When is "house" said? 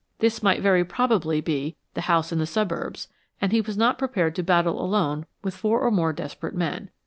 2.01-2.31